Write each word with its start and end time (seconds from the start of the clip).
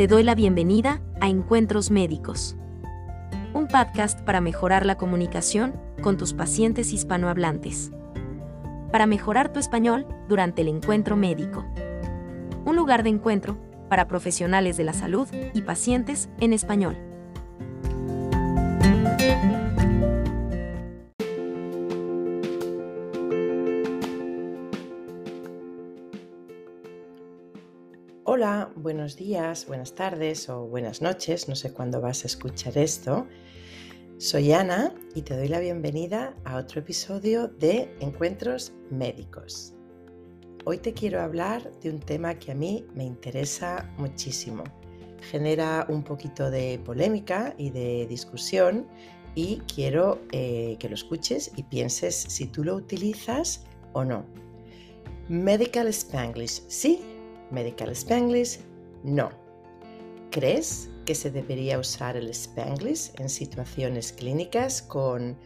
Te 0.00 0.06
doy 0.06 0.22
la 0.22 0.34
bienvenida 0.34 1.02
a 1.20 1.28
Encuentros 1.28 1.90
Médicos, 1.90 2.56
un 3.52 3.68
podcast 3.68 4.18
para 4.22 4.40
mejorar 4.40 4.86
la 4.86 4.96
comunicación 4.96 5.78
con 6.00 6.16
tus 6.16 6.32
pacientes 6.32 6.94
hispanohablantes. 6.94 7.92
Para 8.92 9.04
mejorar 9.04 9.52
tu 9.52 9.60
español 9.60 10.06
durante 10.26 10.62
el 10.62 10.68
encuentro 10.68 11.16
médico. 11.16 11.66
Un 12.64 12.76
lugar 12.76 13.02
de 13.02 13.10
encuentro 13.10 13.58
para 13.90 14.08
profesionales 14.08 14.78
de 14.78 14.84
la 14.84 14.94
salud 14.94 15.28
y 15.52 15.60
pacientes 15.60 16.30
en 16.40 16.54
español. 16.54 17.09
Hola, 28.32 28.70
buenos 28.76 29.16
días, 29.16 29.66
buenas 29.66 29.96
tardes 29.96 30.48
o 30.48 30.64
buenas 30.64 31.02
noches, 31.02 31.48
no 31.48 31.56
sé 31.56 31.72
cuándo 31.72 32.00
vas 32.00 32.22
a 32.22 32.28
escuchar 32.28 32.78
esto. 32.78 33.26
Soy 34.18 34.52
Ana 34.52 34.94
y 35.16 35.22
te 35.22 35.36
doy 35.36 35.48
la 35.48 35.58
bienvenida 35.58 36.36
a 36.44 36.56
otro 36.58 36.78
episodio 36.78 37.48
de 37.48 37.92
Encuentros 37.98 38.72
Médicos. 38.88 39.74
Hoy 40.64 40.78
te 40.78 40.94
quiero 40.94 41.20
hablar 41.20 41.72
de 41.80 41.90
un 41.90 41.98
tema 41.98 42.38
que 42.38 42.52
a 42.52 42.54
mí 42.54 42.86
me 42.94 43.02
interesa 43.02 43.92
muchísimo. 43.98 44.62
Genera 45.22 45.84
un 45.88 46.04
poquito 46.04 46.52
de 46.52 46.80
polémica 46.84 47.56
y 47.58 47.70
de 47.70 48.06
discusión 48.06 48.86
y 49.34 49.56
quiero 49.74 50.20
eh, 50.30 50.76
que 50.78 50.88
lo 50.88 50.94
escuches 50.94 51.50
y 51.56 51.64
pienses 51.64 52.14
si 52.14 52.46
tú 52.46 52.62
lo 52.62 52.76
utilizas 52.76 53.64
o 53.92 54.04
no. 54.04 54.24
Medical 55.28 55.88
Spanglish, 55.88 56.62
¿sí 56.68 57.00
Medical 57.50 57.90
Spanglish, 57.90 58.60
no. 59.04 59.30
¿Crees 60.30 60.88
que 61.04 61.14
se 61.14 61.30
debería 61.30 61.78
usar 61.78 62.16
el 62.16 62.30
Spanglish 62.30 63.12
en 63.18 63.28
situaciones 63.28 64.12
clínicas 64.12 64.82
con 64.82 65.36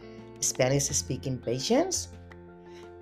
Spanish 0.41 0.91
speaking 0.93 1.39
patients? 1.39 2.11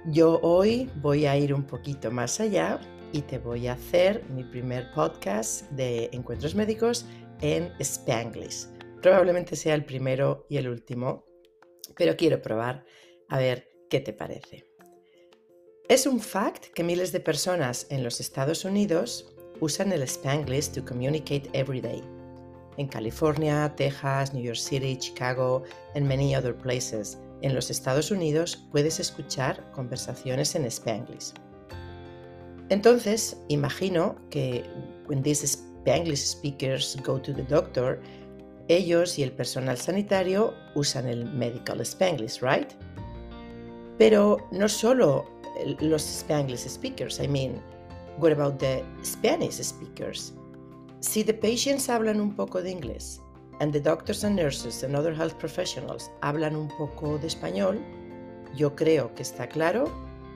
Yo 0.07 0.39
hoy 0.41 0.89
voy 1.01 1.25
a 1.25 1.37
ir 1.37 1.53
un 1.53 1.63
poquito 1.63 2.11
más 2.11 2.39
allá 2.39 2.79
y 3.11 3.21
te 3.21 3.37
voy 3.37 3.67
a 3.67 3.73
hacer 3.73 4.23
mi 4.29 4.43
primer 4.43 4.91
podcast 4.93 5.69
de 5.71 6.09
encuentros 6.11 6.55
médicos 6.55 7.05
en 7.41 7.71
Spanglish. 7.79 8.67
Probablemente 9.01 9.55
sea 9.55 9.75
el 9.75 9.85
primero 9.85 10.45
y 10.49 10.57
el 10.57 10.69
último, 10.69 11.25
pero 11.95 12.15
quiero 12.15 12.41
probar 12.41 12.85
a 13.29 13.37
ver 13.37 13.69
qué 13.89 13.99
te 13.99 14.13
parece. 14.13 14.72
Es 15.89 16.05
un 16.05 16.21
fact 16.21 16.67
que 16.73 16.81
miles 16.81 17.11
de 17.11 17.19
personas 17.19 17.87
en 17.89 18.05
los 18.05 18.21
Estados 18.21 18.63
Unidos 18.63 19.35
usan 19.59 19.91
el 19.91 20.03
Spanglish 20.03 20.71
to 20.71 20.85
communicate 20.85 21.49
every 21.51 21.81
day. 21.81 22.01
En 22.77 22.87
California, 22.87 23.69
Texas, 23.75 24.33
New 24.33 24.41
York 24.41 24.57
City, 24.57 24.95
Chicago, 24.97 25.63
and 25.93 26.07
many 26.07 26.37
other 26.37 26.55
places 26.55 27.17
en 27.41 27.53
los 27.53 27.69
Estados 27.69 28.11
Unidos 28.11 28.65
puedes 28.71 29.01
escuchar 29.01 29.69
conversaciones 29.73 30.55
en 30.55 30.63
Spanglish. 30.63 31.33
Entonces, 32.69 33.35
imagino 33.49 34.15
que 34.29 34.63
when 35.07 35.21
these 35.21 35.45
Spanglish 35.45 36.25
speakers 36.25 36.95
go 37.03 37.19
to 37.19 37.33
the 37.33 37.43
doctor, 37.43 37.99
ellos 38.69 39.19
y 39.19 39.23
el 39.23 39.33
personal 39.33 39.77
sanitario 39.77 40.53
usan 40.75 41.07
el 41.07 41.25
medical 41.25 41.81
Spanglish, 41.81 42.41
right? 42.41 42.71
Pero 43.97 44.37
no 44.51 44.69
solo 44.69 45.32
los 45.79 46.03
Spanglish 46.03 46.67
speakers. 46.67 47.19
I 47.19 47.27
mean, 47.27 47.61
what 48.17 48.31
about 48.31 48.59
the 48.59 48.83
Spanish 49.03 49.55
speakers? 49.55 50.33
Si 50.99 51.23
the 51.23 51.33
patients 51.33 51.89
hablan 51.89 52.21
un 52.21 52.35
poco 52.35 52.61
de 52.61 52.71
inglés 52.71 53.19
and 53.59 53.73
the 53.73 53.79
doctors 53.79 54.23
and 54.23 54.35
nurses 54.35 54.83
and 54.83 54.95
other 54.95 55.13
health 55.13 55.37
professionals 55.37 56.09
hablan 56.21 56.55
un 56.55 56.69
poco 56.77 57.17
de 57.17 57.27
español, 57.27 57.79
yo 58.55 58.75
creo 58.75 59.13
que 59.15 59.23
está 59.23 59.47
claro 59.47 59.91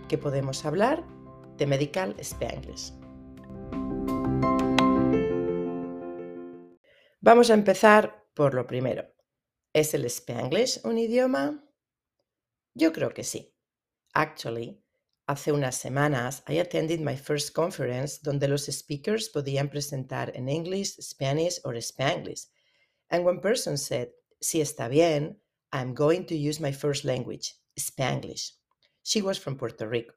que 0.08 0.18
podemos 0.18 0.66
hablar 0.66 1.04
de 1.58 1.68
medical 1.68 2.16
Spanglish. 2.20 2.94
Vamos 7.22 7.50
a 7.50 7.56
empezar 7.56 8.26
por 8.34 8.54
lo 8.54 8.68
primero. 8.68 9.06
¿Es 9.74 9.94
el 9.94 10.06
Spanglish 10.06 10.80
un 10.86 10.98
idioma? 10.98 11.64
Yo 12.74 12.94
creo 12.94 13.14
que 13.14 13.24
sí. 13.24 13.54
Actually, 14.14 14.84
Hace 15.28 15.52
unas 15.52 15.76
semanas, 15.76 16.42
I 16.48 16.60
attended 16.60 17.02
my 17.02 17.18
first 17.18 17.54
conference 17.54 18.20
donde 18.24 18.48
los 18.48 18.68
speakers 18.68 19.30
podían 19.30 19.70
presentar 19.70 20.32
en 20.34 20.48
English, 20.48 20.96
Spanish 21.02 21.60
or 21.66 21.76
Spanglish. 21.76 22.48
And 23.10 23.26
one 23.26 23.42
person 23.42 23.78
said, 23.78 24.08
si 24.40 24.62
está 24.62 24.88
bien, 24.88 25.38
I'm 25.74 25.94
going 25.94 26.26
to 26.28 26.36
use 26.36 26.62
my 26.62 26.72
first 26.72 27.04
language, 27.04 27.56
Spanglish. 27.78 28.54
She 29.04 29.22
was 29.22 29.38
from 29.38 29.58
Puerto 29.58 29.86
Rico. 29.86 30.14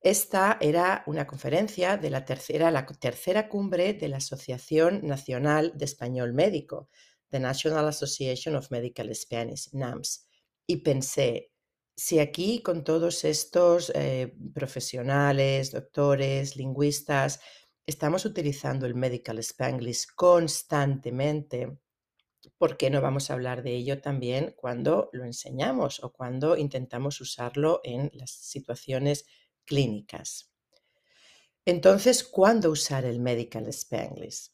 Esta 0.00 0.56
era 0.60 1.02
una 1.06 1.26
conferencia 1.26 1.96
de 1.96 2.10
la 2.10 2.24
tercera, 2.24 2.70
la 2.70 2.86
tercera 2.86 3.48
cumbre 3.48 3.92
de 3.92 4.08
la 4.08 4.18
Asociación 4.18 5.00
Nacional 5.04 5.72
de 5.76 5.84
Español 5.84 6.32
Médico, 6.32 6.88
the 7.30 7.40
National 7.40 7.88
Association 7.88 8.54
of 8.54 8.70
Medical 8.70 9.12
Spanish, 9.16 9.68
NAMS. 9.72 10.28
Y 10.66 10.76
pensé, 10.78 11.51
si 11.96 12.18
aquí 12.18 12.62
con 12.62 12.84
todos 12.84 13.24
estos 13.24 13.92
eh, 13.94 14.34
profesionales, 14.54 15.72
doctores, 15.72 16.56
lingüistas, 16.56 17.40
estamos 17.86 18.24
utilizando 18.24 18.86
el 18.86 18.94
medical 18.94 19.38
spanglish 19.38 20.06
constantemente, 20.14 21.78
¿por 22.58 22.76
qué 22.76 22.90
no 22.90 23.00
vamos 23.00 23.30
a 23.30 23.34
hablar 23.34 23.62
de 23.62 23.74
ello 23.74 24.00
también 24.00 24.54
cuando 24.56 25.10
lo 25.12 25.24
enseñamos 25.24 26.02
o 26.02 26.12
cuando 26.12 26.56
intentamos 26.56 27.20
usarlo 27.20 27.80
en 27.84 28.10
las 28.14 28.30
situaciones 28.30 29.26
clínicas? 29.64 30.50
Entonces, 31.64 32.24
¿cuándo 32.24 32.70
usar 32.70 33.04
el 33.04 33.20
medical 33.20 33.68
spanglish? 33.68 34.50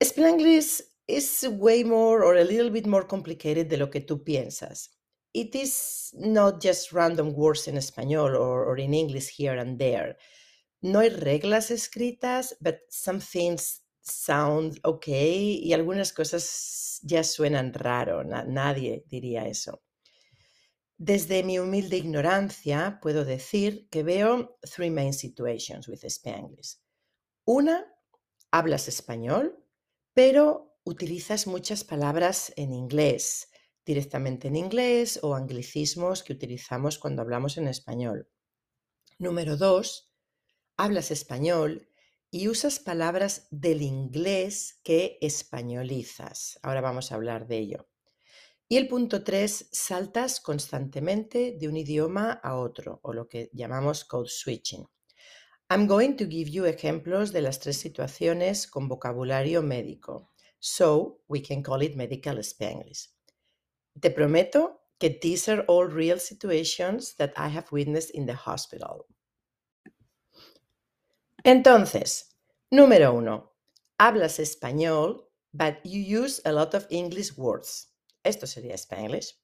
Spanglish 0.00 0.82
es 1.06 1.46
way 1.50 1.84
more 1.84 2.24
or 2.24 2.38
a 2.38 2.44
little 2.44 2.70
bit 2.70 2.86
more 2.86 3.06
complicated 3.06 3.66
de 3.66 3.76
lo 3.76 3.90
que 3.90 4.00
tú 4.00 4.24
piensas 4.24 4.93
it 5.34 5.54
is 5.56 6.14
not 6.16 6.62
just 6.62 6.92
random 6.92 7.34
words 7.34 7.66
in 7.66 7.74
español 7.74 8.38
or, 8.38 8.78
in 8.78 8.94
English 8.94 9.28
here 9.28 9.58
and 9.58 9.78
there. 9.78 10.16
No 10.80 11.00
hay 11.00 11.10
reglas 11.10 11.70
escritas, 11.70 12.54
but 12.60 12.78
some 12.88 13.20
things 13.20 13.82
sound 14.00 14.78
okay 14.84 15.60
y 15.62 15.72
algunas 15.72 16.12
cosas 16.12 17.00
ya 17.02 17.24
suenan 17.24 17.72
raro. 17.74 18.22
nadie 18.22 19.04
diría 19.08 19.46
eso. 19.48 19.82
Desde 20.96 21.42
mi 21.42 21.58
humilde 21.58 21.96
ignorancia 21.96 23.00
puedo 23.02 23.24
decir 23.24 23.88
que 23.90 24.04
veo 24.04 24.56
three 24.62 24.90
main 24.90 25.12
situations 25.12 25.88
with 25.88 26.04
Spanglish. 26.04 26.76
Una, 27.44 27.84
hablas 28.52 28.86
español, 28.86 29.58
pero 30.12 30.76
utilizas 30.84 31.48
muchas 31.48 31.82
palabras 31.82 32.52
en 32.56 32.72
inglés 32.72 33.48
directamente 33.84 34.48
en 34.48 34.56
inglés 34.56 35.20
o 35.22 35.34
anglicismos 35.34 36.22
que 36.22 36.32
utilizamos 36.32 36.98
cuando 36.98 37.22
hablamos 37.22 37.58
en 37.58 37.68
español. 37.68 38.28
Número 39.18 39.56
dos, 39.56 40.12
hablas 40.76 41.10
español 41.10 41.88
y 42.30 42.48
usas 42.48 42.80
palabras 42.80 43.46
del 43.50 43.82
inglés 43.82 44.80
que 44.82 45.18
españolizas. 45.20 46.58
Ahora 46.62 46.80
vamos 46.80 47.12
a 47.12 47.14
hablar 47.14 47.46
de 47.46 47.58
ello. 47.58 47.88
Y 48.66 48.76
el 48.76 48.88
punto 48.88 49.22
tres, 49.22 49.68
saltas 49.72 50.40
constantemente 50.40 51.56
de 51.58 51.68
un 51.68 51.76
idioma 51.76 52.32
a 52.32 52.56
otro, 52.56 52.98
o 53.02 53.12
lo 53.12 53.28
que 53.28 53.50
llamamos 53.52 54.04
code 54.04 54.28
switching. 54.28 54.84
I'm 55.70 55.86
going 55.86 56.16
to 56.16 56.24
give 56.24 56.50
you 56.50 56.64
ejemplos 56.64 57.32
de 57.32 57.42
las 57.42 57.60
tres 57.60 57.76
situaciones 57.76 58.66
con 58.66 58.88
vocabulario 58.88 59.62
médico. 59.62 60.32
So 60.58 61.20
we 61.28 61.40
can 61.40 61.62
call 61.62 61.82
it 61.82 61.94
medical 61.94 62.38
Spanglish. 62.38 63.13
Te 64.04 64.10
prometo 64.10 64.82
que 64.98 65.08
these 65.08 65.48
are 65.48 65.64
all 65.66 65.88
real 65.88 66.20
situations 66.20 67.16
that 67.16 67.32
I 67.38 67.48
have 67.48 67.72
witnessed 67.72 68.10
in 68.14 68.26
the 68.26 68.34
hospital. 68.34 69.06
Entonces, 71.42 72.36
número 72.70 73.14
uno, 73.14 73.54
hablas 73.98 74.38
español, 74.40 75.30
but 75.54 75.76
you 75.84 76.02
use 76.02 76.42
a 76.44 76.52
lot 76.52 76.74
of 76.74 76.86
English 76.90 77.38
words. 77.38 77.94
Esto 78.22 78.46
sería 78.46 78.74
Spanglish. 78.74 79.38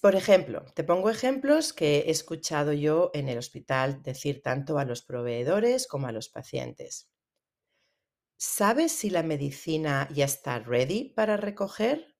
Por 0.00 0.16
ejemplo, 0.16 0.64
te 0.74 0.82
pongo 0.82 1.08
ejemplos 1.08 1.72
que 1.72 1.98
he 1.98 2.10
escuchado 2.10 2.72
yo 2.72 3.12
en 3.14 3.28
el 3.28 3.38
hospital 3.38 4.02
decir 4.02 4.42
tanto 4.42 4.80
a 4.80 4.84
los 4.84 5.02
proveedores 5.02 5.86
como 5.86 6.08
a 6.08 6.12
los 6.12 6.28
pacientes. 6.28 7.08
¿Sabes 8.36 8.90
si 8.90 9.10
la 9.10 9.22
medicina 9.22 10.08
ya 10.12 10.24
está 10.24 10.58
ready 10.58 11.10
para 11.14 11.36
recoger? 11.36 12.11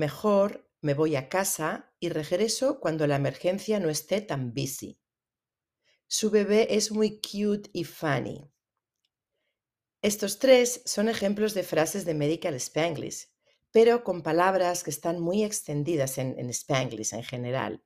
Mejor 0.00 0.66
me 0.80 0.94
voy 0.94 1.14
a 1.14 1.28
casa 1.28 1.92
y 2.00 2.08
regreso 2.08 2.80
cuando 2.80 3.06
la 3.06 3.16
emergencia 3.16 3.78
no 3.80 3.90
esté 3.90 4.22
tan 4.22 4.54
busy. 4.54 4.98
Su 6.06 6.30
bebé 6.30 6.74
es 6.74 6.90
muy 6.90 7.20
cute 7.20 7.68
y 7.74 7.84
funny. 7.84 8.50
Estos 10.00 10.38
tres 10.38 10.80
son 10.86 11.10
ejemplos 11.10 11.52
de 11.52 11.64
frases 11.64 12.06
de 12.06 12.14
Medical 12.14 12.54
Spanglish, 12.54 13.28
pero 13.72 14.02
con 14.02 14.22
palabras 14.22 14.84
que 14.84 14.88
están 14.88 15.20
muy 15.20 15.44
extendidas 15.44 16.16
en, 16.16 16.34
en 16.38 16.48
Spanglish 16.48 17.12
en 17.12 17.22
general. 17.22 17.84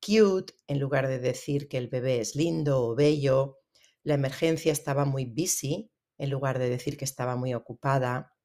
Cute, 0.00 0.54
en 0.68 0.78
lugar 0.78 1.08
de 1.08 1.18
decir 1.18 1.66
que 1.66 1.78
el 1.78 1.88
bebé 1.88 2.20
es 2.20 2.36
lindo 2.36 2.84
o 2.84 2.94
bello. 2.94 3.58
La 4.04 4.14
emergencia 4.14 4.70
estaba 4.70 5.04
muy 5.04 5.24
busy, 5.24 5.90
en 6.18 6.30
lugar 6.30 6.60
de 6.60 6.70
decir 6.70 6.96
que 6.96 7.04
estaba 7.04 7.34
muy 7.34 7.52
ocupada. 7.52 8.37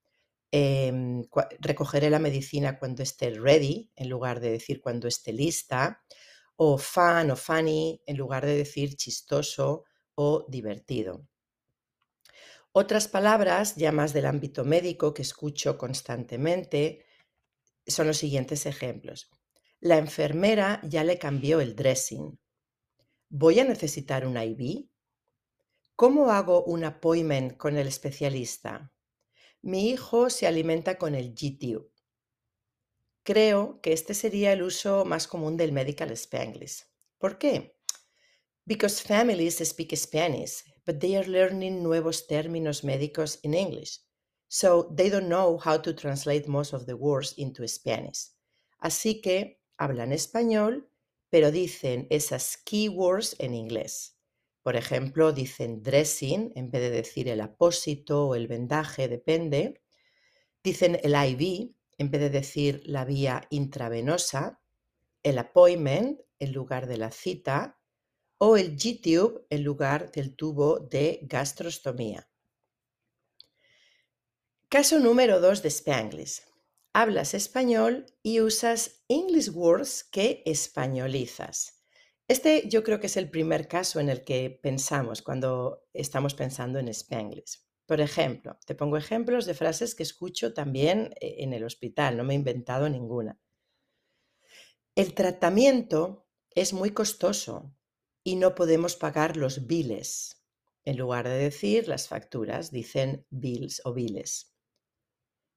Em, 0.55 1.23
recogeré 1.59 2.11
la 2.11 2.19
medicina 2.19 2.77
cuando 2.77 3.01
esté 3.01 3.31
ready, 3.31 3.91
en 3.95 4.07
lugar 4.07 4.39
de 4.39 4.51
decir 4.51 4.81
cuando 4.81 5.07
esté 5.07 5.33
lista, 5.33 6.03
o 6.55 6.77
fun 6.77 7.31
o 7.31 7.35
funny, 7.35 8.01
en 8.05 8.17
lugar 8.17 8.45
de 8.45 8.55
decir 8.57 8.95
chistoso 8.95 9.83
o 10.13 10.45
divertido. 10.47 11.27
Otras 12.71 13.07
palabras, 13.07 13.75
ya 13.77 13.91
más 13.91 14.13
del 14.13 14.27
ámbito 14.27 14.63
médico, 14.63 15.11
que 15.15 15.23
escucho 15.23 15.75
constantemente, 15.79 17.03
son 17.87 18.05
los 18.05 18.17
siguientes 18.17 18.67
ejemplos. 18.67 19.31
La 19.79 19.97
enfermera 19.97 20.81
ya 20.83 21.03
le 21.03 21.17
cambió 21.17 21.61
el 21.61 21.75
dressing. 21.75 22.39
¿Voy 23.29 23.59
a 23.59 23.65
necesitar 23.65 24.27
un 24.27 24.37
IV? 24.37 24.87
¿Cómo 25.95 26.29
hago 26.29 26.63
un 26.65 26.83
appointment 26.83 27.57
con 27.57 27.77
el 27.77 27.87
especialista? 27.87 28.92
Mi 29.65 29.91
hijo 29.91 30.29
se 30.29 30.45
alimenta 30.45 30.97
con 30.97 31.15
el 31.15 31.33
GTU. 31.33 31.89
Creo 33.23 33.79
que 33.79 33.93
este 33.93 34.13
sería 34.13 34.51
el 34.51 34.61
uso 34.61 35.05
más 35.05 35.25
común 35.25 35.55
del 35.55 35.71
medical 35.71 36.11
Spanglish. 36.11 36.83
¿Por 37.17 37.37
qué? 37.37 37.77
Because 38.65 39.01
families 39.01 39.59
speak 39.59 39.95
Spanish, 39.95 40.65
but 40.85 40.99
they 40.99 41.15
are 41.15 41.29
learning 41.29 41.81
nuevos 41.81 42.27
términos 42.27 42.83
médicos 42.83 43.39
in 43.43 43.53
English. 43.53 44.01
So 44.49 44.93
they 44.93 45.09
don't 45.09 45.29
know 45.29 45.57
how 45.57 45.77
to 45.77 45.93
translate 45.93 46.45
most 46.45 46.73
of 46.73 46.85
the 46.85 46.97
words 46.97 47.33
into 47.37 47.65
Spanish. 47.65 48.31
Así 48.81 49.21
que 49.21 49.61
hablan 49.77 50.11
español, 50.11 50.89
pero 51.29 51.51
dicen 51.51 52.05
esas 52.09 52.57
keywords 52.57 53.37
en 53.39 53.53
inglés. 53.53 54.12
Por 54.63 54.77
ejemplo, 54.77 55.33
dicen 55.33 55.83
dressing 55.83 56.53
en 56.55 56.71
vez 56.71 56.81
de 56.81 56.89
decir 56.89 57.27
el 57.27 57.41
apósito 57.41 58.27
o 58.27 58.35
el 58.35 58.47
vendaje, 58.47 59.09
depende. 59.09 59.81
Dicen 60.63 60.99
el 61.03 61.13
IV 61.13 61.75
en 61.97 62.09
vez 62.09 62.21
de 62.21 62.29
decir 62.29 62.81
la 62.85 63.03
vía 63.03 63.45
intravenosa, 63.49 64.61
el 65.21 65.37
appointment 65.37 66.21
en 66.39 66.53
lugar 66.53 66.87
de 66.87 66.97
la 66.97 67.11
cita 67.11 67.77
o 68.37 68.57
el 68.57 68.77
G-tube 68.77 69.45
en 69.49 69.63
lugar 69.63 70.11
del 70.11 70.35
tubo 70.35 70.79
de 70.79 71.19
gastrostomía. 71.23 72.27
Caso 74.69 74.97
número 74.99 75.39
2 75.39 75.61
de 75.61 75.69
Spanglish. 75.69 76.41
Hablas 76.93 77.33
español 77.33 78.05
y 78.21 78.39
usas 78.39 79.03
English 79.07 79.49
words 79.49 80.03
que 80.03 80.41
españolizas. 80.45 81.82
Este 82.27 82.69
yo 82.69 82.83
creo 82.83 82.99
que 82.99 83.07
es 83.07 83.17
el 83.17 83.29
primer 83.29 83.67
caso 83.67 83.99
en 83.99 84.09
el 84.09 84.23
que 84.23 84.49
pensamos 84.49 85.21
cuando 85.21 85.85
estamos 85.93 86.33
pensando 86.33 86.79
en 86.79 86.87
Spanglish. 86.87 87.59
Por 87.85 87.99
ejemplo, 87.99 88.57
te 88.65 88.75
pongo 88.75 88.95
ejemplos 88.95 89.45
de 89.45 89.53
frases 89.53 89.93
que 89.93 90.03
escucho 90.03 90.53
también 90.53 91.13
eh, 91.19 91.35
en 91.39 91.53
el 91.53 91.65
hospital, 91.65 92.15
no 92.15 92.23
me 92.23 92.33
he 92.33 92.37
inventado 92.37 92.89
ninguna. 92.89 93.37
El 94.95 95.13
tratamiento 95.13 96.27
es 96.51 96.71
muy 96.71 96.91
costoso 96.91 97.75
y 98.23 98.37
no 98.37 98.55
podemos 98.55 98.95
pagar 98.95 99.35
los 99.35 99.67
biles. 99.67 100.45
En 100.85 100.97
lugar 100.97 101.27
de 101.27 101.37
decir 101.37 101.87
las 101.87 102.07
facturas, 102.07 102.71
dicen 102.71 103.25
bills 103.29 103.81
o 103.85 103.93
biles. 103.93 104.53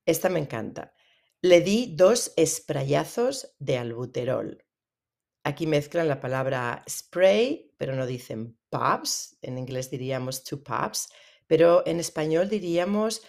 Esta 0.05 0.29
me 0.29 0.41
encanta. 0.41 0.95
Le 1.43 1.61
di 1.61 1.95
dos 1.95 2.33
esprayazos 2.37 3.55
de 3.59 3.79
albuterol. 3.79 4.66
Aquí 5.46 5.64
mezclan 5.64 6.08
la 6.08 6.19
palabra 6.19 6.84
spray, 6.90 7.72
pero 7.78 7.94
no 7.94 8.04
dicen 8.04 8.58
pups. 8.69 9.38
En 9.43 9.58
inglés 9.58 9.88
diríamos 9.88 10.43
two 10.43 10.60
pups, 10.60 11.08
pero 11.46 11.87
en 11.87 12.00
español 12.00 12.48
diríamos 12.48 13.22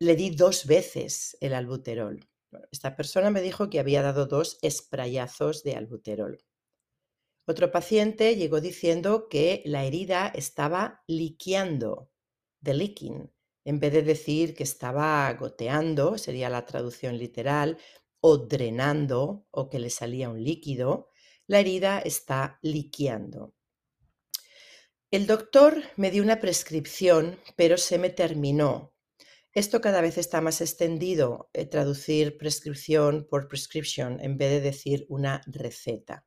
le 0.00 0.16
di 0.16 0.30
dos 0.30 0.66
veces 0.66 1.36
el 1.40 1.54
albuterol. 1.54 2.28
esta 2.72 2.96
persona 2.96 3.30
me 3.30 3.40
dijo 3.40 3.70
que 3.70 3.78
había 3.78 4.02
dado 4.02 4.26
dos 4.26 4.58
esprayazos 4.62 5.62
de 5.62 5.76
albuterol. 5.76 6.44
Otro 7.46 7.70
paciente 7.70 8.34
llegó 8.34 8.60
diciendo 8.60 9.28
que 9.28 9.62
la 9.64 9.84
herida 9.84 10.26
estaba 10.34 11.04
liqueando, 11.06 12.10
de 12.60 12.74
leaking, 12.74 13.32
en 13.64 13.78
vez 13.78 13.92
de 13.92 14.02
decir 14.02 14.56
que 14.56 14.64
estaba 14.64 15.32
goteando, 15.34 16.18
sería 16.18 16.50
la 16.50 16.66
traducción 16.66 17.16
literal, 17.16 17.78
o 18.20 18.38
drenando, 18.38 19.46
o 19.52 19.68
que 19.68 19.78
le 19.78 19.90
salía 19.90 20.28
un 20.30 20.42
líquido, 20.42 21.10
la 21.50 21.58
herida 21.58 21.98
está 21.98 22.60
liqueando. 22.62 23.56
El 25.10 25.26
doctor 25.26 25.82
me 25.96 26.12
dio 26.12 26.22
una 26.22 26.38
prescripción, 26.38 27.40
pero 27.56 27.76
se 27.76 27.98
me 27.98 28.08
terminó. 28.08 28.94
Esto 29.52 29.80
cada 29.80 30.00
vez 30.00 30.16
está 30.16 30.40
más 30.40 30.60
extendido, 30.60 31.50
eh, 31.52 31.66
traducir 31.66 32.38
prescripción 32.38 33.26
por 33.28 33.48
prescription 33.48 34.20
en 34.20 34.38
vez 34.38 34.50
de 34.52 34.60
decir 34.60 35.06
una 35.08 35.42
receta. 35.46 36.24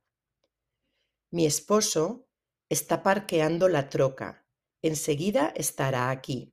Mi 1.30 1.46
esposo 1.46 2.26
está 2.68 3.02
parqueando 3.02 3.70
la 3.70 3.88
troca. 3.88 4.46
Enseguida 4.82 5.54
estará 5.56 6.10
aquí. 6.10 6.52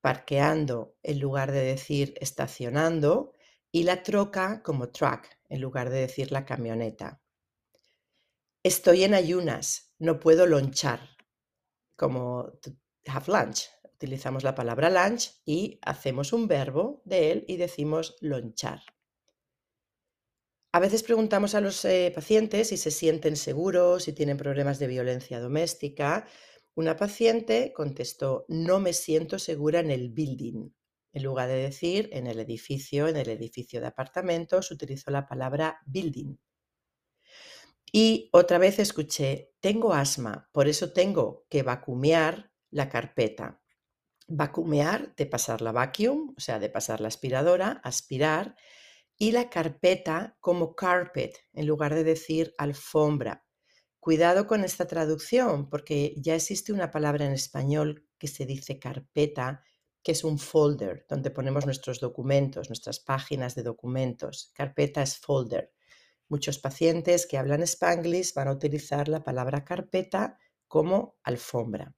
Parqueando 0.00 0.96
en 1.04 1.20
lugar 1.20 1.52
de 1.52 1.62
decir 1.62 2.14
estacionando 2.20 3.34
y 3.70 3.84
la 3.84 4.02
troca 4.02 4.64
como 4.64 4.88
truck 4.88 5.28
en 5.48 5.60
lugar 5.60 5.90
de 5.90 6.00
decir 6.00 6.32
la 6.32 6.44
camioneta. 6.44 7.20
Estoy 8.62 9.04
en 9.04 9.14
ayunas, 9.14 9.94
no 9.98 10.20
puedo 10.20 10.44
lonchar. 10.44 11.00
Como 11.96 12.52
have 13.06 13.32
lunch. 13.32 13.70
Utilizamos 13.94 14.44
la 14.44 14.54
palabra 14.54 14.90
lunch 14.90 15.30
y 15.46 15.78
hacemos 15.80 16.34
un 16.34 16.46
verbo 16.46 17.00
de 17.06 17.32
él 17.32 17.44
y 17.48 17.56
decimos 17.56 18.16
lonchar. 18.20 18.82
A 20.72 20.78
veces 20.78 21.02
preguntamos 21.02 21.54
a 21.54 21.62
los 21.62 21.82
eh, 21.86 22.12
pacientes 22.14 22.68
si 22.68 22.76
se 22.76 22.90
sienten 22.90 23.36
seguros, 23.36 24.04
si 24.04 24.12
tienen 24.12 24.36
problemas 24.36 24.78
de 24.78 24.88
violencia 24.88 25.40
doméstica. 25.40 26.26
Una 26.74 26.96
paciente 26.96 27.72
contestó, 27.74 28.44
no 28.48 28.78
me 28.78 28.92
siento 28.92 29.38
segura 29.38 29.80
en 29.80 29.90
el 29.90 30.10
building. 30.10 30.68
En 31.14 31.22
lugar 31.22 31.48
de 31.48 31.56
decir 31.56 32.10
en 32.12 32.26
el 32.26 32.38
edificio, 32.38 33.08
en 33.08 33.16
el 33.16 33.30
edificio 33.30 33.80
de 33.80 33.86
apartamentos, 33.86 34.70
utilizó 34.70 35.10
la 35.10 35.26
palabra 35.26 35.80
building. 35.86 36.36
Y 37.92 38.28
otra 38.32 38.58
vez 38.58 38.78
escuché, 38.78 39.54
tengo 39.60 39.92
asma, 39.92 40.48
por 40.52 40.68
eso 40.68 40.92
tengo 40.92 41.46
que 41.48 41.62
vacumear 41.62 42.52
la 42.70 42.88
carpeta. 42.88 43.60
Vacumear 44.28 45.14
de 45.16 45.26
pasar 45.26 45.60
la 45.60 45.72
vacuum, 45.72 46.34
o 46.36 46.40
sea, 46.40 46.58
de 46.58 46.68
pasar 46.70 47.00
la 47.00 47.08
aspiradora, 47.08 47.80
aspirar, 47.82 48.54
y 49.16 49.32
la 49.32 49.50
carpeta 49.50 50.36
como 50.40 50.74
carpet, 50.74 51.36
en 51.52 51.66
lugar 51.66 51.94
de 51.94 52.04
decir 52.04 52.54
alfombra. 52.56 53.44
Cuidado 53.98 54.46
con 54.46 54.64
esta 54.64 54.86
traducción, 54.86 55.68
porque 55.68 56.14
ya 56.16 56.34
existe 56.34 56.72
una 56.72 56.90
palabra 56.90 57.26
en 57.26 57.32
español 57.32 58.08
que 58.18 58.28
se 58.28 58.46
dice 58.46 58.78
carpeta, 58.78 59.62
que 60.02 60.12
es 60.12 60.24
un 60.24 60.38
folder, 60.38 61.04
donde 61.06 61.30
ponemos 61.30 61.66
nuestros 61.66 62.00
documentos, 62.00 62.70
nuestras 62.70 63.00
páginas 63.00 63.54
de 63.54 63.62
documentos. 63.62 64.52
Carpeta 64.54 65.02
es 65.02 65.18
folder. 65.18 65.74
Muchos 66.30 66.60
pacientes 66.60 67.26
que 67.26 67.38
hablan 67.38 67.62
spanglish 67.64 68.34
van 68.34 68.46
a 68.46 68.52
utilizar 68.52 69.08
la 69.08 69.24
palabra 69.24 69.64
carpeta 69.64 70.38
como 70.68 71.18
alfombra. 71.24 71.92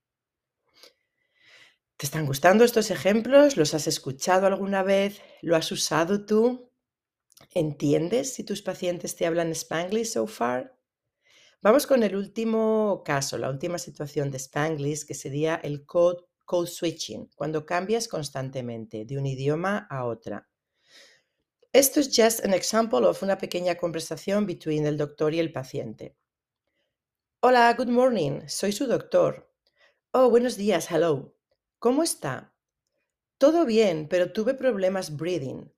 ¿Te 1.97 2.07
están 2.07 2.25
gustando 2.25 2.63
estos 2.63 2.89
ejemplos? 2.89 3.57
¿Los 3.57 3.75
has 3.75 3.85
escuchado 3.85 4.47
alguna 4.47 4.81
vez? 4.81 5.21
¿Lo 5.43 5.55
has 5.55 5.71
usado 5.71 6.25
tú? 6.25 6.71
¿Entiendes 7.51 8.33
si 8.33 8.43
tus 8.43 8.63
pacientes 8.63 9.15
te 9.15 9.27
hablan 9.27 9.51
spanglish 9.51 10.07
so 10.07 10.25
far? 10.25 10.79
Vamos 11.61 11.85
con 11.85 12.01
el 12.01 12.15
último 12.15 13.03
caso, 13.05 13.37
la 13.37 13.51
última 13.51 13.77
situación 13.77 14.31
de 14.31 14.39
spanglish, 14.39 15.05
que 15.05 15.13
sería 15.13 15.55
el 15.57 15.85
code, 15.85 16.25
code 16.43 16.67
switching, 16.67 17.29
cuando 17.35 17.67
cambias 17.67 18.07
constantemente 18.07 19.05
de 19.05 19.15
un 19.15 19.27
idioma 19.27 19.85
a 19.91 20.05
otra. 20.05 20.49
Esto 21.73 21.99
es 21.99 22.15
just 22.15 22.45
an 22.45 22.53
example 22.53 23.07
of 23.07 23.23
una 23.23 23.39
pequeña 23.39 23.75
conversación 23.75 24.45
between 24.45 24.85
el 24.85 24.95
doctor 24.95 25.33
y 25.33 25.39
el 25.39 25.51
paciente. 25.51 26.15
Hola, 27.41 27.73
good 27.73 27.87
morning, 27.87 28.47
soy 28.47 28.71
su 28.71 28.85
doctor. 28.85 29.51
Oh, 30.11 30.29
buenos 30.29 30.55
días, 30.55 30.91
hello. 30.91 31.35
¿Cómo 31.79 32.03
está? 32.03 32.53
Todo 33.39 33.65
bien, 33.65 34.07
pero 34.07 34.31
tuve 34.31 34.53
problemas 34.53 35.17
breathing. 35.17 35.73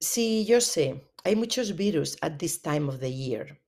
Sí, 0.00 0.46
yo 0.46 0.62
sé, 0.62 1.12
hay 1.22 1.36
muchos 1.36 1.76
virus 1.76 2.16
at 2.22 2.38
this 2.38 2.62
time 2.62 2.88
of 2.88 2.98
the 2.98 3.12
year. 3.12 3.60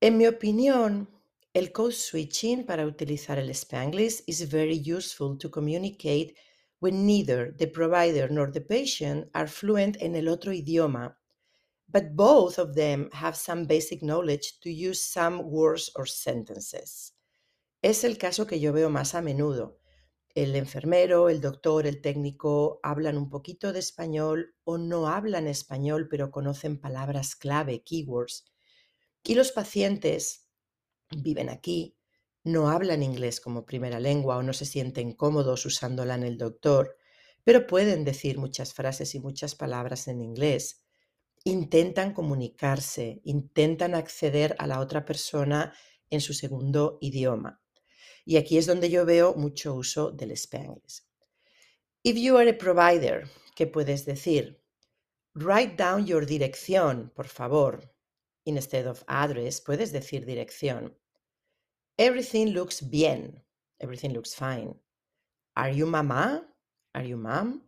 En 0.00 0.16
mi 0.16 0.26
opinión, 0.26 1.14
El 1.54 1.70
code 1.70 1.92
switching 1.92 2.64
para 2.64 2.84
utilizar 2.84 3.38
el 3.38 3.48
Spanglish 3.50 4.24
is 4.26 4.50
very 4.50 4.76
useful 4.76 5.38
to 5.38 5.48
communicate 5.48 6.34
when 6.84 7.06
neither 7.06 7.50
the 7.56 7.66
provider 7.66 8.28
nor 8.28 8.50
the 8.50 8.60
patient 8.60 9.26
are 9.34 9.46
fluent 9.46 9.96
en 10.02 10.14
el 10.16 10.28
otro 10.28 10.52
idioma, 10.52 11.16
but 11.88 12.14
both 12.14 12.58
of 12.58 12.74
them 12.74 13.08
have 13.10 13.34
some 13.34 13.64
basic 13.64 14.02
knowledge 14.02 14.60
to 14.60 14.70
use 14.70 15.02
some 15.02 15.44
words 15.44 15.90
or 15.96 16.06
sentences. 16.06 17.14
Es 17.80 18.04
el 18.04 18.18
caso 18.18 18.46
que 18.46 18.60
yo 18.60 18.74
veo 18.74 18.90
más 18.90 19.14
a 19.14 19.22
menudo. 19.22 19.78
El 20.34 20.54
enfermero, 20.56 21.30
el 21.30 21.40
doctor, 21.40 21.86
el 21.86 22.02
técnico 22.02 22.80
hablan 22.82 23.16
un 23.16 23.30
poquito 23.30 23.72
de 23.72 23.78
español 23.78 24.54
o 24.64 24.76
no 24.76 25.08
hablan 25.08 25.46
español, 25.46 26.08
pero 26.10 26.30
conocen 26.30 26.78
palabras 26.78 27.34
clave, 27.34 27.82
keywords. 27.82 28.44
Y 29.22 29.36
los 29.36 29.52
pacientes 29.52 30.50
viven 31.08 31.48
aquí, 31.48 31.93
no 32.44 32.68
hablan 32.68 33.02
inglés 33.02 33.40
como 33.40 33.64
primera 33.64 33.98
lengua 33.98 34.36
o 34.36 34.42
no 34.42 34.52
se 34.52 34.66
sienten 34.66 35.12
cómodos 35.12 35.64
usándola 35.64 36.14
en 36.14 36.24
el 36.24 36.36
doctor, 36.36 36.96
pero 37.42 37.66
pueden 37.66 38.04
decir 38.04 38.38
muchas 38.38 38.74
frases 38.74 39.14
y 39.14 39.20
muchas 39.20 39.54
palabras 39.54 40.08
en 40.08 40.20
inglés. 40.20 40.84
Intentan 41.44 42.12
comunicarse, 42.12 43.20
intentan 43.24 43.94
acceder 43.94 44.54
a 44.58 44.66
la 44.66 44.80
otra 44.80 45.04
persona 45.04 45.74
en 46.10 46.20
su 46.20 46.34
segundo 46.34 46.98
idioma. 47.00 47.60
Y 48.26 48.36
aquí 48.36 48.58
es 48.58 48.66
donde 48.66 48.90
yo 48.90 49.04
veo 49.04 49.34
mucho 49.34 49.74
uso 49.74 50.10
del 50.10 50.30
Spanglish. 50.32 51.02
If 52.02 52.16
you 52.16 52.36
are 52.36 52.50
a 52.50 52.58
provider, 52.58 53.28
¿qué 53.54 53.66
puedes 53.66 54.04
decir? 54.04 54.62
Write 55.34 55.76
down 55.76 56.06
your 56.06 56.26
dirección, 56.26 57.10
por 57.14 57.28
favor. 57.28 57.90
Instead 58.44 58.86
of 58.86 59.02
address, 59.06 59.60
puedes 59.60 59.92
decir 59.92 60.26
dirección. 60.26 60.96
Everything 61.96 62.52
looks 62.52 62.80
bien. 62.80 63.40
Everything 63.80 64.12
looks 64.12 64.34
fine. 64.34 64.74
Are 65.56 65.70
you 65.70 65.86
mama? 65.86 66.44
Are 66.94 67.04
you 67.04 67.16
mom? 67.16 67.62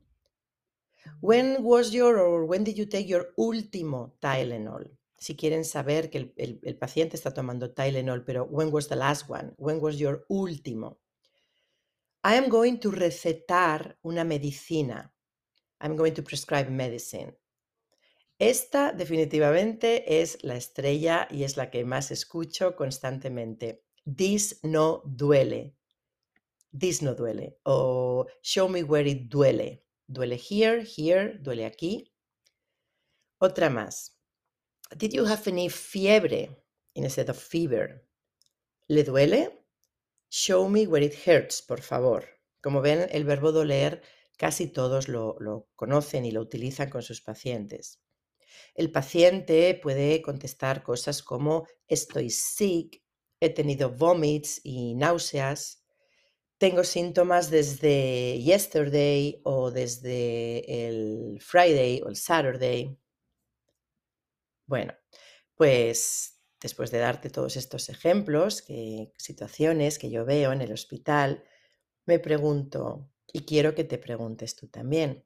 When 1.21 1.63
was 1.63 1.95
your 1.95 2.19
or 2.19 2.45
when 2.45 2.65
did 2.65 2.77
you 2.77 2.87
take 2.87 3.09
your 3.09 3.33
último 3.37 4.15
Tylenol? 4.21 4.91
Si 5.19 5.37
quieren 5.37 5.65
saber 5.65 6.11
que 6.11 6.33
el, 6.37 6.61
el, 6.63 6.77
paciente 6.77 7.17
está 7.17 7.33
tomando 7.33 7.73
Tylenol, 7.73 8.25
pero 8.25 8.45
when 8.45 8.71
was 8.71 8.89
the 8.89 8.97
last 8.97 9.31
one? 9.31 9.55
When 9.57 9.81
was 9.81 9.99
your 9.99 10.25
último? 10.29 10.99
I 12.23 12.35
am 12.35 12.49
going 12.49 12.81
to 12.81 12.91
recetar 12.91 13.97
una 14.03 14.25
medicina. 14.25 15.13
I'm 15.81 15.97
going 15.97 16.15
to 16.15 16.23
prescribe 16.23 16.69
medicine. 16.71 17.37
Esta 18.39 18.93
definitivamente 18.93 20.21
es 20.21 20.43
la 20.43 20.57
estrella 20.57 21.29
y 21.31 21.45
es 21.45 21.57
la 21.57 21.71
que 21.71 21.85
más 21.85 22.11
escucho 22.11 22.77
constantemente. 22.77 23.86
This 24.07 24.61
no 24.63 25.03
duele. 25.05 25.75
This 26.73 27.03
no 27.03 27.15
duele. 27.15 27.59
O 27.65 28.27
show 28.41 28.69
me 28.69 28.85
where 28.85 29.05
it 29.05 29.29
duele. 29.29 29.83
Duele 30.07 30.37
here, 30.37 30.85
here, 30.85 31.39
duele 31.43 31.67
aquí. 31.67 32.13
Otra 33.41 33.69
más. 33.69 34.17
Did 34.97 35.13
you 35.13 35.25
have 35.25 35.49
any 35.49 35.69
fiebre 35.69 36.57
instead 36.95 37.29
of 37.29 37.37
fever? 37.37 38.07
¿Le 38.89 39.03
duele? 39.03 39.65
Show 40.29 40.69
me 40.69 40.87
where 40.87 41.05
it 41.05 41.15
hurts, 41.27 41.61
por 41.61 41.81
favor. 41.81 42.25
Como 42.61 42.81
ven, 42.81 43.09
el 43.11 43.25
verbo 43.25 43.51
doler 43.51 44.03
casi 44.39 44.69
todos 44.69 45.09
lo, 45.09 45.37
lo 45.41 45.69
conocen 45.75 46.25
y 46.25 46.31
lo 46.31 46.43
utilizan 46.43 46.91
con 46.91 47.03
sus 47.03 47.21
pacientes. 47.21 48.01
El 48.77 48.93
paciente 48.93 49.75
puede 49.83 50.23
contestar 50.23 50.85
cosas 50.85 51.23
como 51.23 51.67
estoy 51.89 52.31
sick, 52.31 53.03
he 53.41 53.51
tenido 53.51 53.91
vomits 53.91 54.61
y 54.65 54.95
náuseas, 54.95 55.83
tengo 56.59 56.85
síntomas 56.85 57.51
desde 57.51 58.41
yesterday 58.43 59.41
o 59.45 59.71
desde 59.71 60.89
el 60.89 61.39
Friday 61.41 62.01
o 62.03 62.09
el 62.09 62.17
Saturday. 62.17 62.99
Bueno, 64.67 64.95
pues 65.55 66.41
después 66.61 66.91
de 66.91 66.99
darte 66.99 67.29
todos 67.29 67.57
estos 67.57 67.89
ejemplos, 67.91 68.63
que, 68.63 69.13
situaciones 69.19 69.99
que 69.99 70.11
yo 70.11 70.25
veo 70.25 70.53
en 70.53 70.63
el 70.63 70.73
hospital, 70.73 71.45
me 72.07 72.19
pregunto, 72.19 73.11
y 73.33 73.45
quiero 73.45 73.75
que 73.75 73.85
te 73.85 73.99
preguntes 73.99 74.57
tú 74.57 74.69
también, 74.69 75.25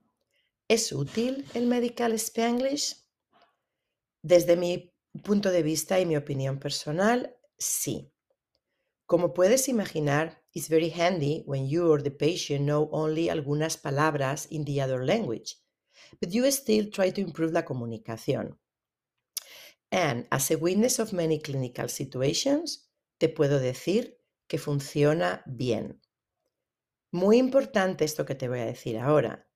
¿es 0.66 0.92
útil 0.92 1.46
el 1.54 1.66
Medical 1.66 2.12
Spanglish? 2.14 2.96
Desde 4.22 4.56
mi 4.56 4.92
punto 5.22 5.50
de 5.50 5.62
vista 5.62 6.00
y 6.00 6.06
mi 6.06 6.16
opinión 6.16 6.58
personal, 6.58 7.36
sí. 7.60 8.12
Como 9.06 9.34
puedes 9.34 9.68
imaginar, 9.68 10.42
it's 10.54 10.68
very 10.68 10.90
handy 10.90 11.42
when 11.46 11.68
you 11.68 11.90
or 11.90 12.02
the 12.02 12.10
patient 12.10 12.64
know 12.64 12.88
only 12.92 13.28
algunas 13.28 13.76
palabras 13.76 14.46
in 14.50 14.64
the 14.64 14.80
other 14.80 15.04
language, 15.04 15.56
but 16.20 16.30
you 16.32 16.50
still 16.50 16.90
try 16.90 17.10
to 17.10 17.20
improve 17.20 17.52
la 17.52 17.64
comunicación. 17.64 18.58
And 19.92 20.26
as 20.30 20.50
a 20.50 20.56
witness 20.56 20.98
of 20.98 21.12
many 21.12 21.40
clinical 21.40 21.88
situations, 21.88 22.88
te 23.18 23.28
puedo 23.28 23.58
decir 23.58 24.16
que 24.48 24.58
funciona 24.58 25.42
bien. 25.46 26.00
Muy 27.12 27.38
importante 27.38 28.04
esto 28.04 28.24
que 28.24 28.36
te 28.36 28.48
voy 28.48 28.60
a 28.60 28.66
decir 28.66 28.98
ahora. 28.98 29.48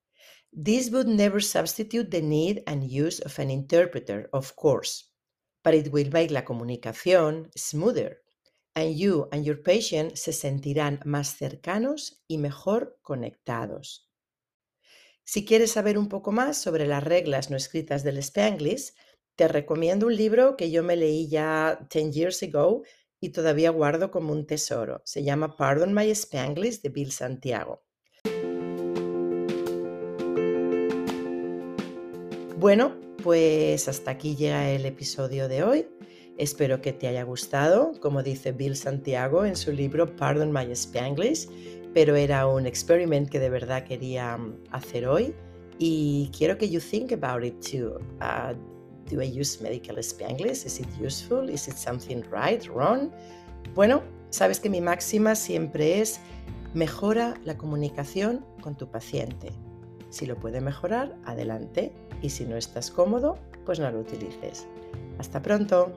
This 0.51 0.91
would 0.91 1.07
never 1.07 1.41
substitute 1.41 2.11
the 2.11 2.21
need 2.21 2.63
and 2.67 2.83
use 2.83 3.21
of 3.21 3.39
an 3.39 3.49
interpreter, 3.49 4.29
of 4.33 4.53
course, 4.55 5.14
but 5.65 5.73
it 5.73 5.91
will 5.91 6.11
make 6.11 6.31
la 6.31 6.45
comunicación 6.45 7.49
smoother, 7.57 8.21
and 8.75 8.95
you 8.95 9.27
and 9.31 9.43
your 9.43 9.63
patient 9.63 10.15
se 10.15 10.31
sentirán 10.31 10.99
más 11.05 11.35
cercanos 11.37 12.21
y 12.27 12.37
mejor 12.37 12.99
conectados. 13.01 14.07
Si 15.23 15.43
quieres 15.43 15.71
saber 15.71 15.97
un 15.97 16.07
poco 16.07 16.31
más 16.31 16.55
sobre 16.59 16.85
las 16.85 17.03
reglas 17.03 17.49
no 17.49 17.57
escritas 17.57 18.03
del 18.03 18.19
Spanglish, 18.19 18.93
te 19.35 19.47
recomiendo 19.47 20.05
un 20.05 20.15
libro 20.15 20.55
que 20.55 20.69
yo 20.69 20.83
me 20.83 20.95
leí 20.95 21.27
ya 21.27 21.79
10 21.89 22.13
years 22.13 22.43
ago 22.43 22.83
y 23.19 23.29
todavía 23.29 23.71
guardo 23.71 24.11
como 24.11 24.33
un 24.33 24.45
tesoro. 24.45 25.01
Se 25.03 25.23
llama 25.23 25.57
Pardon 25.57 25.95
My 25.95 26.11
Spanglish 26.11 26.81
de 26.81 26.89
Bill 26.89 27.11
Santiago. 27.11 27.81
Bueno, 32.57 33.04
pues 33.25 33.87
hasta 33.87 34.11
aquí 34.11 34.35
llega 34.35 34.69
el 34.69 34.85
episodio 34.85 35.47
de 35.47 35.63
hoy. 35.63 35.87
Espero 36.37 36.79
que 36.79 36.93
te 36.93 37.07
haya 37.07 37.23
gustado, 37.23 37.93
como 37.99 38.21
dice 38.21 38.51
Bill 38.51 38.75
Santiago 38.75 39.45
en 39.45 39.55
su 39.55 39.71
libro 39.71 40.15
Pardon 40.15 40.51
My 40.51 40.71
Spanglish, 40.73 41.47
pero 41.91 42.15
era 42.15 42.45
un 42.45 42.67
experiment 42.67 43.27
que 43.27 43.39
de 43.39 43.49
verdad 43.49 43.83
quería 43.83 44.37
mm, 44.37 44.65
hacer 44.69 45.07
hoy 45.07 45.33
y 45.79 46.29
quiero 46.37 46.55
que 46.59 46.69
you 46.69 46.79
think 46.79 47.13
about 47.13 47.43
it 47.43 47.55
too. 47.61 47.97
Uh, 48.21 48.53
do 49.09 49.19
I 49.23 49.39
use 49.39 49.59
medical 49.59 49.97
Spanglish? 49.97 50.63
Is 50.63 50.79
it 50.79 50.87
useful? 51.03 51.49
Is 51.49 51.67
it 51.67 51.77
something 51.77 52.21
right, 52.31 52.63
wrong? 52.67 53.09
Bueno, 53.73 54.03
sabes 54.29 54.59
que 54.59 54.69
mi 54.69 54.81
máxima 54.81 55.33
siempre 55.33 55.99
es 55.99 56.19
mejora 56.75 57.33
la 57.43 57.57
comunicación 57.57 58.45
con 58.61 58.77
tu 58.77 58.87
paciente. 58.87 59.51
Si 60.11 60.27
lo 60.27 60.35
puede 60.39 60.61
mejorar, 60.61 61.17
adelante. 61.25 61.91
Y 62.21 62.29
si 62.29 62.45
no 62.45 62.55
estás 62.55 62.91
cómodo, 62.91 63.37
pues 63.65 63.79
no 63.79 63.89
lo 63.91 63.99
utilices. 63.99 64.67
Hasta 65.17 65.41
pronto. 65.41 65.93